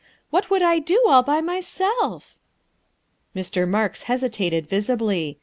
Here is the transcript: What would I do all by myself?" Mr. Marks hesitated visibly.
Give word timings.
What 0.31 0.49
would 0.49 0.63
I 0.63 0.79
do 0.79 0.99
all 1.07 1.21
by 1.21 1.41
myself?" 1.41 2.35
Mr. 3.35 3.69
Marks 3.69 4.01
hesitated 4.09 4.65
visibly. 4.67 5.37